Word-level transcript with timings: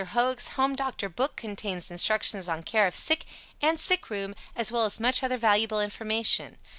Hoag's 0.03 0.47
"Home 0.57 0.75
Doctor 0.75 1.09
Book" 1.09 1.35
contains 1.35 1.91
instructions 1.91 2.49
on 2.49 2.63
care 2.63 2.87
of 2.87 2.95
sick 2.95 3.23
and 3.61 3.79
sick 3.79 4.09
room 4.09 4.33
as 4.55 4.71
well 4.71 4.85
as 4.85 4.99
much 4.99 5.21
other 5.21 5.37
valuable 5.37 5.79
information. 5.79 6.57